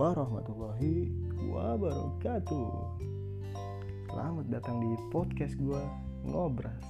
warahmatullahi 0.00 1.12
wabarakatuh. 1.44 2.72
Selamat 4.08 4.46
datang 4.48 4.80
di 4.80 4.96
podcast 5.12 5.52
gue 5.60 5.82
Ngobras. 6.24 6.88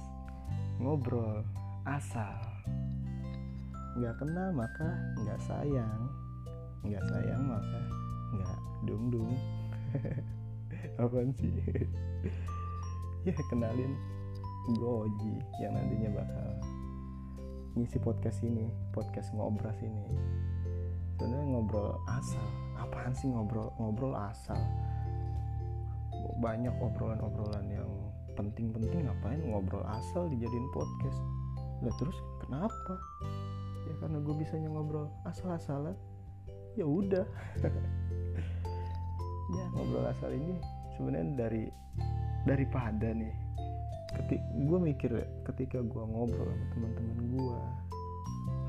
Ngobrol 0.79 1.43
asal. 1.83 2.39
Nggak 3.99 4.15
kenal 4.15 4.55
maka 4.55 4.95
nggak 5.27 5.43
sayang. 5.43 6.01
Nggak 6.87 7.03
sayang 7.11 7.51
maka 7.51 7.81
nggak 8.31 8.57
dung-dung. 8.87 9.35
Apaan 11.03 11.35
sih? 11.35 11.51
ya 13.27 13.35
kenalin 13.51 13.91
gue 14.71 14.87
Oji 14.87 15.35
yang 15.59 15.75
nantinya 15.75 16.15
bakal 16.15 16.47
ngisi 17.75 17.99
podcast 17.99 18.39
ini 18.39 18.71
podcast 18.95 19.35
ngobras 19.35 19.83
ini. 19.83 20.15
Sebenarnya 21.19 21.43
ngobrol 21.43 21.99
asal 22.07 22.70
apaan 22.81 23.13
sih 23.13 23.29
ngobrol 23.29 23.69
ngobrol 23.77 24.17
asal? 24.17 24.57
Banyak 26.41 26.73
obrolan-obrolan 26.81 27.69
yang 27.69 27.91
penting-penting 28.33 29.05
ngapain 29.05 29.41
ngobrol 29.45 29.85
asal 29.85 30.25
dijadiin 30.31 30.67
podcast? 30.73 31.19
Lah 31.85 31.93
terus 31.97 32.17
kenapa? 32.41 32.93
Ya 33.89 33.93
karena 34.01 34.17
gue 34.21 34.35
bisanya 34.37 34.69
ngobrol 34.69 35.09
asal-asalan. 35.25 35.97
Ya 36.77 36.85
udah. 36.85 37.25
Ya 39.51 39.67
ngobrol 39.75 40.07
asal 40.07 40.31
ini 40.31 40.63
sebenarnya 40.95 41.35
dari 41.35 41.67
daripada 42.47 43.11
nih. 43.11 43.35
Ketik 44.15 44.39
gue 44.63 44.79
mikir 44.79 45.11
ketika 45.43 45.83
gue 45.83 46.03
ngobrol 46.07 46.47
sama 46.47 46.65
teman-teman 46.71 47.19
gue 47.35 47.59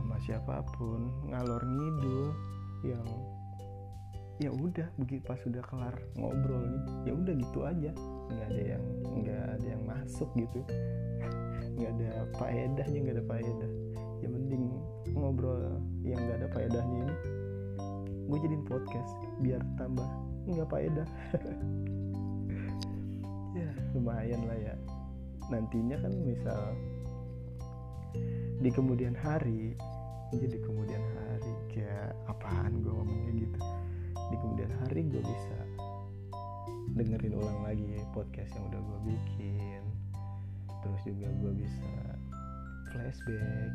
sama 0.03 0.17
siapa 0.27 0.67
pun 0.75 1.07
ngalor 1.31 1.63
ngidul 1.63 2.35
yang 2.83 3.07
ya 4.43 4.51
udah 4.51 4.91
begitu 4.99 5.23
pas 5.23 5.39
sudah 5.39 5.63
kelar 5.71 5.95
ngobrol 6.19 6.67
nih 6.67 6.83
ya 7.07 7.13
udah 7.15 7.35
gitu 7.39 7.59
aja. 7.63 7.91
Nggak 8.27 8.47
ada 8.51 8.63
yang 8.75 8.85
nggak 9.23 9.43
ada 9.55 9.67
yang 9.67 9.83
masuk 9.87 10.29
gitu. 10.35 10.61
Nggak 11.79 11.91
ada 11.99 12.11
faedahnya 12.37 12.99
nggak 13.01 13.17
ada 13.17 13.25
faedah. 13.31 13.71
Ya 14.21 14.29
mending 14.29 14.65
ngobrol 15.15 15.79
yang 16.03 16.19
nggak 16.21 16.43
ada 16.43 16.49
faedahnya 16.53 16.99
ini 17.07 17.17
gue 18.23 18.39
jadiin 18.49 18.65
podcast 18.65 19.13
biar 19.45 19.63
tambah 19.79 20.09
nggak 20.51 20.69
faedah. 20.69 21.09
Ya 23.53 23.69
lumayan 23.93 24.49
lah 24.49 24.57
ya. 24.57 24.75
Nantinya 25.53 26.01
kan 26.01 26.13
misal 26.25 26.73
di 28.65 28.73
kemudian 28.73 29.13
hari 29.13 29.77
jadi 30.33 30.57
kemudian 30.65 31.02
kemudian 34.63 34.79
hari 34.87 35.03
gue 35.11 35.23
bisa 35.27 35.59
dengerin 36.95 37.35
ulang 37.35 37.67
lagi 37.67 37.99
podcast 38.15 38.55
yang 38.55 38.71
udah 38.71 38.79
gue 38.79 38.99
bikin. 39.11 39.83
Terus 40.87 41.01
juga 41.03 41.27
gue 41.35 41.53
bisa 41.67 41.91
flashback. 42.95 43.75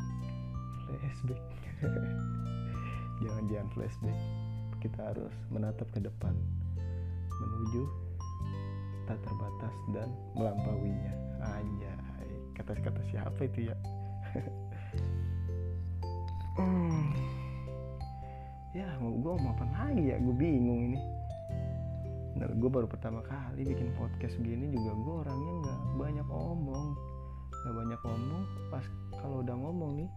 Flashback. 0.87 1.43
Jangan-jangan 3.27 3.67
flashback. 3.75 4.19
Kita 4.79 5.11
harus 5.11 5.35
menatap 5.51 5.91
ke 5.91 5.99
depan 5.99 6.31
menuju 7.35 7.83
tak 9.11 9.19
terbatas 9.27 9.75
dan 9.91 10.07
melampauinya. 10.39 11.11
Anjay. 11.43 12.31
Kata-kata 12.55 13.03
siapa 13.11 13.43
itu 13.43 13.75
ya? 13.75 13.75
Hmm. 16.57 17.06
Ya 18.77 18.85
mau 19.01 19.09
gue 19.09 19.33
mau 19.41 19.51
apa 19.57 19.65
lagi 19.73 20.13
ya? 20.13 20.21
Gue 20.21 20.35
bingung 20.37 20.93
ini. 20.93 20.99
Nah, 22.37 22.45
gue 22.53 22.69
baru 22.69 22.85
pertama 22.85 23.25
kali 23.25 23.65
bikin 23.65 23.89
podcast 23.97 24.37
begini 24.37 24.69
juga 24.69 24.93
gue 24.93 25.15
orangnya 25.25 25.53
nggak 25.65 25.79
banyak 25.97 26.27
omong. 26.29 26.87
Nggak 27.65 27.75
banyak 27.75 28.01
omong 28.05 28.43
pas 28.69 28.85
kalau 29.17 29.41
udah 29.41 29.55
ngomong 29.57 29.91
nih 30.05 30.09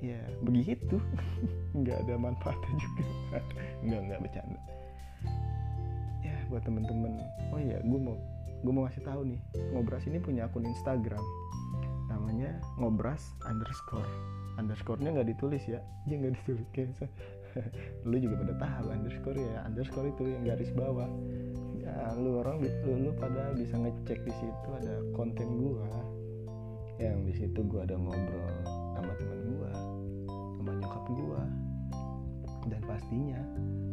ya 0.00 0.20
begitu. 0.40 0.96
Nggak 1.78 2.08
ada 2.08 2.14
manfaatnya 2.16 2.72
juga. 2.80 3.04
Nggak 3.84 4.00
nggak 4.08 4.20
bercanda. 4.24 4.60
Ya 6.24 6.36
buat 6.48 6.64
temen-temen. 6.64 7.20
Oh 7.52 7.60
iya 7.60 7.84
gue 7.84 8.00
mau 8.00 8.16
gue 8.64 8.72
mau 8.72 8.88
ngasih 8.88 9.04
tahu 9.04 9.28
nih 9.28 9.40
ngobras 9.76 10.08
ini 10.08 10.16
punya 10.24 10.48
akun 10.48 10.64
Instagram. 10.64 11.20
Namanya 12.08 12.56
ngobras 12.80 13.36
underscore 13.44 14.39
underscore-nya 14.58 15.14
nggak 15.14 15.28
ditulis 15.36 15.62
ya. 15.68 15.80
Dia 16.08 16.16
nggak 16.18 16.34
ditulis 16.42 16.66
kayak 16.74 16.90
lu 18.08 18.16
juga 18.22 18.34
pada 18.46 18.54
tahu 18.58 18.86
underscore 18.94 19.38
ya. 19.38 19.66
Underscore 19.66 20.08
itu 20.10 20.22
yang 20.30 20.42
garis 20.46 20.70
bawah. 20.74 21.10
Ya 21.80 22.14
lu 22.14 22.42
orang 22.42 22.62
lu, 22.62 22.68
lu 23.08 23.10
pada 23.18 23.50
bisa 23.56 23.74
ngecek 23.74 24.22
di 24.22 24.32
situ 24.38 24.68
ada 24.70 25.02
konten 25.14 25.48
gua. 25.58 25.88
Yang 27.00 27.18
di 27.26 27.34
situ 27.44 27.60
gua 27.66 27.88
ada 27.88 27.96
ngobrol 27.96 28.54
sama 28.94 29.12
teman 29.16 29.40
gua 29.56 29.72
sama 30.60 30.70
nyokap 30.78 31.04
gua. 31.16 31.42
Dan 32.68 32.80
pastinya 32.84 33.40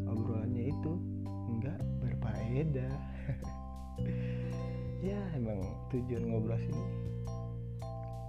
obrolannya 0.06 0.63
itu 0.69 0.91
nggak 1.59 1.79
berfaedah. 2.03 2.95
Ya 4.97 5.18
emang 5.38 5.62
tujuan 5.94 6.25
ngobrol 6.25 6.57
ini 6.57 6.85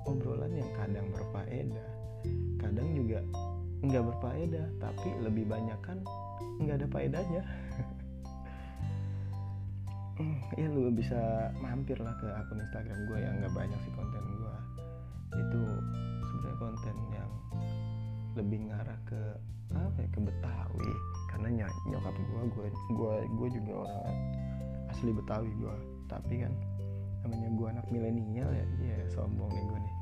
obrolan 0.08 0.52
yang 0.56 0.70
kadang 0.72 1.12
berfaedah 1.12 1.97
kadang 2.58 2.88
juga 2.94 3.22
nggak 3.78 4.04
berfaedah 4.10 4.66
tapi 4.82 5.08
lebih 5.22 5.46
banyak 5.46 5.78
kan 5.82 5.98
nggak 6.58 6.84
ada 6.84 6.88
faedahnya. 6.90 7.42
Ya 10.58 10.66
lu 10.66 10.90
bisa 10.90 11.54
mampir 11.62 11.94
lah 12.02 12.10
ke 12.18 12.26
akun 12.26 12.58
Instagram 12.58 13.06
gue 13.06 13.18
yang 13.22 13.38
nggak 13.38 13.54
banyak 13.54 13.78
sih 13.86 13.94
konten 13.94 14.18
gue 14.26 14.54
itu 15.38 15.62
sebenarnya 16.26 16.56
konten 16.58 16.96
yang 17.14 17.30
lebih 18.34 18.66
ngarah 18.66 18.98
ke 19.06 19.20
apa 19.70 19.98
ya 20.02 20.08
ke 20.10 20.18
Betawi. 20.18 20.92
Karena 21.30 21.48
ny 21.54 21.64
nyokap 21.94 22.14
gue 22.18 22.42
gue 22.50 22.66
gue 22.98 23.14
gue 23.30 23.48
juga 23.62 23.72
orang 23.86 24.18
asli 24.90 25.10
Betawi 25.14 25.54
gue 25.54 25.76
tapi 26.10 26.42
kan 26.42 26.52
namanya 27.22 27.50
gue 27.54 27.66
anak 27.78 27.86
milenial 27.94 28.50
ya 28.50 28.66
ya 28.82 28.98
sombong 29.14 29.54
nih 29.54 29.64
gue 29.70 29.78
nih. 29.78 29.94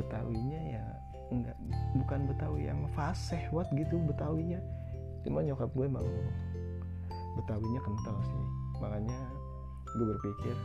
Betawinya 0.00 0.60
ya 0.80 0.84
enggak 1.32 1.56
bukan 1.96 2.20
Betawi 2.28 2.68
yang 2.68 2.80
fasih 2.92 3.40
buat 3.52 3.68
gitu 3.72 4.00
Betawinya. 4.04 4.60
Cuma 5.24 5.40
nyokap 5.40 5.70
gue 5.72 5.86
emang 5.88 6.04
Betawinya 7.40 7.80
kental 7.80 8.16
sih. 8.24 8.44
Makanya 8.82 9.18
gue 9.94 10.06
berpikir 10.16 10.56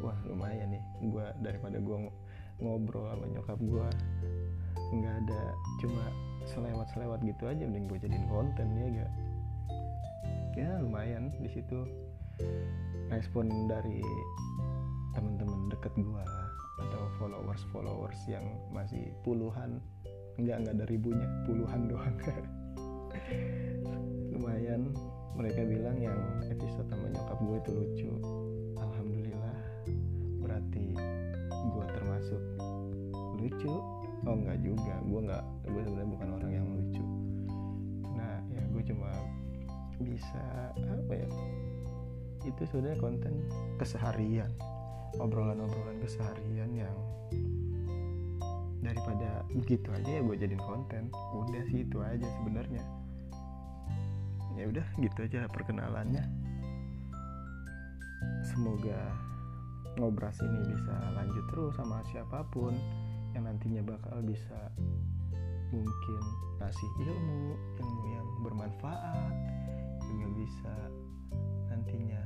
wah 0.00 0.16
lumayan 0.30 0.70
nih 0.70 0.82
gue 1.10 1.26
daripada 1.42 1.82
gue 1.82 1.96
ngobrol 2.62 3.10
sama 3.10 3.26
nyokap 3.34 3.58
gue 3.58 3.88
nggak 4.94 5.14
ada 5.26 5.42
cuma 5.82 6.04
selewat 6.48 6.86
selewat 6.94 7.20
gitu 7.26 7.50
aja 7.50 7.66
mending 7.66 7.90
gue 7.90 7.98
jadiin 8.00 8.24
konten 8.30 8.66
ya 8.78 8.86
gak 9.04 9.12
ya 10.58 10.70
lumayan 10.82 11.30
di 11.38 11.50
situ. 11.54 11.86
Respon 13.08 13.70
dari 13.70 14.02
teman-teman 15.14 15.70
deket 15.70 15.94
gue 15.94 16.22
atau 16.78 17.02
followers 17.18 17.62
followers 17.74 18.18
yang 18.30 18.46
masih 18.70 19.10
puluhan 19.26 19.82
nggak 20.38 20.56
nggak 20.62 20.74
ada 20.78 20.86
ribunya 20.86 21.26
puluhan 21.42 21.90
doang. 21.90 22.14
Lumayan 24.32 24.94
mereka 25.34 25.66
bilang 25.66 25.98
yang 25.98 26.18
episode 26.46 26.86
sama 26.86 27.10
nyokap 27.10 27.38
gue 27.42 27.56
itu 27.58 27.70
lucu. 27.74 28.12
Alhamdulillah 28.78 29.58
berarti 30.38 30.94
gue 31.50 31.84
termasuk 31.98 32.42
lucu? 33.42 33.74
Oh 34.26 34.34
nggak 34.34 34.58
juga 34.62 34.94
gue 35.02 35.20
nggak 35.26 35.44
gue 35.66 35.82
sebenarnya 35.82 36.10
bukan 36.14 36.28
orang 36.38 36.52
yang 36.54 36.66
lucu. 36.70 37.04
Nah 38.14 38.38
ya 38.54 38.62
gue 38.70 38.82
cuma 38.86 39.10
bisa 39.98 40.70
apa 40.78 41.12
ya 41.18 41.26
itu 42.46 42.62
sebenarnya 42.70 43.02
konten 43.02 43.34
keseharian 43.82 44.54
obrolan-obrolan 45.16 45.98
keseharian 46.04 46.70
yang 46.76 46.96
daripada 48.84 49.44
begitu 49.52 49.88
aja 49.92 50.10
ya 50.18 50.20
gue 50.20 50.36
jadiin 50.36 50.62
konten. 50.62 51.08
Udah 51.32 51.62
sih 51.72 51.88
itu 51.88 51.98
aja 52.04 52.28
sebenarnya. 52.40 52.84
Ya 54.56 54.64
udah 54.68 54.86
gitu 55.00 55.18
aja 55.24 55.48
perkenalannya. 55.48 56.24
Semoga 58.44 59.00
ngobras 59.98 60.38
ini 60.40 60.60
bisa 60.72 60.94
lanjut 61.14 61.44
terus 61.50 61.74
sama 61.74 62.00
siapa 62.10 62.46
pun 62.54 62.74
yang 63.34 63.44
nantinya 63.44 63.82
bakal 63.82 64.22
bisa 64.22 64.70
mungkin 65.74 66.22
ngasih 66.62 66.90
ilmu 67.04 67.54
ilmu 67.76 68.02
yang 68.14 68.26
bermanfaat 68.40 69.34
juga 70.08 70.26
bisa 70.32 70.74
nantinya 71.68 72.22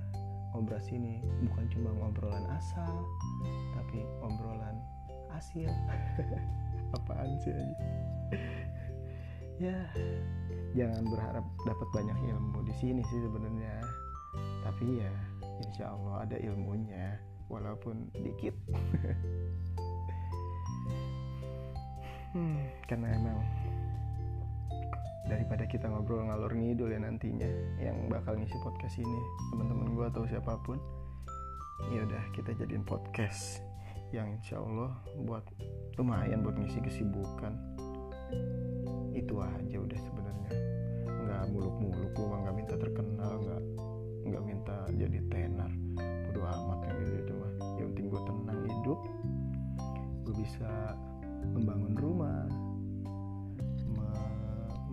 ngobras 0.62 0.94
ini 0.94 1.18
bukan 1.42 1.66
cuma 1.74 1.90
ngobrolan 1.90 2.46
asal 2.54 3.02
tapi 3.74 4.06
obrolan 4.22 4.78
hasil 5.34 5.66
apaan 6.96 7.34
sih 7.42 7.50
aja? 7.50 7.74
Ya 9.60 9.78
jangan 10.74 11.02
berharap 11.10 11.42
dapat 11.66 11.88
banyak 11.90 12.18
ilmu 12.30 12.62
di 12.62 12.74
sini 12.78 13.02
sih 13.10 13.20
sebenarnya. 13.26 13.74
Tapi 14.62 15.02
ya 15.02 15.12
insya 15.66 15.90
Allah 15.98 16.30
ada 16.30 16.38
ilmunya 16.38 17.18
walaupun 17.50 18.06
dikit. 18.22 18.54
Hmm, 22.32 22.64
karena 22.88 23.12
emang 23.12 23.44
daripada 25.26 25.64
kita 25.64 25.88
ngobrol 25.88 26.28
ngalor 26.28 26.52
ngidul 26.52 26.92
ya 26.92 27.00
nantinya 27.00 27.48
yang 27.80 28.10
bakal 28.12 28.36
ngisi 28.36 28.56
podcast 28.60 29.00
ini. 29.00 29.20
Teman-teman 29.54 29.96
gue 29.96 30.06
atau 30.12 30.22
siapa 30.28 30.58
pun 30.66 30.76
ya 31.90 32.04
udah 32.06 32.24
kita 32.36 32.54
jadiin 32.54 32.86
podcast 32.86 33.64
yang 34.12 34.38
insya 34.38 34.60
Allah 34.60 34.92
buat 35.24 35.42
lumayan 35.96 36.44
buat 36.44 36.58
ngisi 36.60 36.84
kesibukan. 36.84 37.56
Itu 39.16 39.40
aja 39.40 39.76
udah 39.80 39.98
sebenarnya 39.98 40.51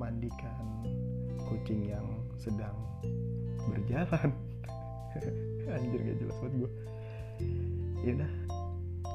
memandikan 0.10 0.66
kucing 1.46 1.86
yang 1.86 2.02
sedang 2.42 2.74
berjalan. 3.70 4.34
Anjir 5.70 6.02
gak 6.02 6.18
jelas 6.18 6.38
buat 6.42 6.54
gue 6.66 6.72
ya 8.02 8.26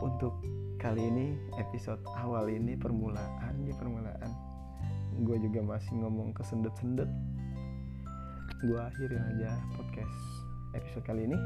untuk 0.06 0.38
kali 0.78 1.02
ini 1.02 1.34
episode 1.58 1.98
awal 2.14 2.46
ini 2.46 2.78
permulaan 2.78 3.66
ya 3.66 3.74
permulaan. 3.74 4.30
Gue 5.26 5.34
juga 5.42 5.66
masih 5.66 5.98
ngomong 5.98 6.30
kesendet-sendet. 6.30 7.10
Gue 8.62 8.78
akhirin 8.78 9.18
aja 9.34 9.50
podcast 9.74 10.14
episode 10.78 11.02
kali 11.10 11.26
ini. 11.26 11.38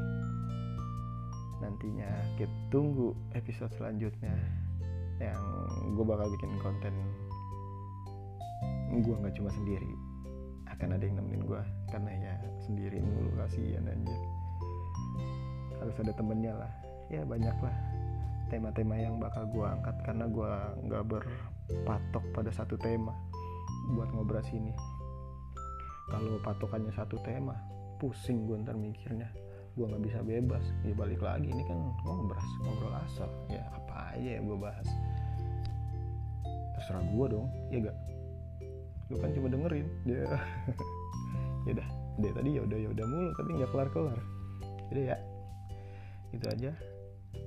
Nantinya 1.57 2.37
kita 2.37 2.53
tunggu 2.69 3.17
episode 3.33 3.73
selanjutnya 3.81 4.37
yang 5.17 5.41
gue 5.97 6.05
bakal 6.05 6.29
bikin 6.37 6.53
konten 6.61 6.93
gue 8.89 9.15
nggak 9.15 9.37
cuma 9.37 9.53
sendiri 9.53 9.93
akan 10.69 10.97
ada 10.97 11.03
yang 11.05 11.21
nemenin 11.21 11.43
gue 11.45 11.61
karena 11.93 12.11
ya 12.13 12.33
sendiri 12.65 12.97
mulu 13.01 13.29
kasihan 13.37 13.85
anjir. 13.85 14.21
Harus 15.81 15.95
ada 16.01 16.13
temennya 16.13 16.53
lah. 16.55 16.73
Ya 17.09 17.25
banyak 17.25 17.57
lah 17.61 17.75
tema-tema 18.49 18.97
yang 18.97 19.21
bakal 19.21 19.45
gue 19.49 19.65
angkat 19.65 19.95
karena 20.01 20.25
gue 20.25 20.51
nggak 20.89 21.03
berpatok 21.05 22.25
pada 22.33 22.51
satu 22.53 22.75
tema 22.81 23.13
buat 23.93 24.09
ngobrol 24.13 24.41
sini. 24.45 24.73
Kalau 26.09 26.41
patokannya 26.41 26.89
satu 26.93 27.21
tema 27.21 27.53
pusing 28.01 28.49
gue 28.49 28.57
ntar 28.65 28.73
mikirnya. 28.77 29.29
Gue 29.77 29.85
nggak 29.85 30.03
bisa 30.05 30.19
bebas. 30.25 30.65
Ya 30.81 30.93
balik 30.97 31.21
lagi 31.21 31.49
ini 31.49 31.63
kan 31.69 31.77
ngobrol 32.05 32.41
ngobrol 32.65 32.93
asal. 33.05 33.29
Ya 33.53 33.61
apa 33.69 34.17
aja 34.17 34.29
yang 34.41 34.49
gue 34.49 34.57
bahas? 34.57 34.87
Terserah 36.77 37.05
gue 37.05 37.25
dong 37.29 37.47
ya 37.69 37.77
gak 37.85 37.97
lu 39.09 39.17
kan 39.17 39.29
cuma 39.33 39.47
dengerin. 39.49 39.87
Ya. 40.05 40.25
Ya 41.67 41.75
udah. 41.75 41.89
Dia 42.23 42.31
tadi 42.33 42.49
ya 42.55 42.61
udah 42.63 42.77
ya 42.79 42.89
udah 42.89 43.05
mulu 43.05 43.29
tapi 43.35 43.49
nggak 43.59 43.69
kelar 43.75 43.89
kelar 43.91 44.19
jadi 44.89 45.13
ya 45.13 45.17
itu 46.33 46.45
aja. 46.49 46.71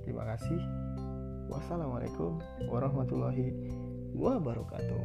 Terima 0.03 0.23
kasih. 0.27 0.59
Wassalamualaikum 1.51 2.39
warahmatullahi 2.71 3.51
wabarakatuh. 4.15 5.03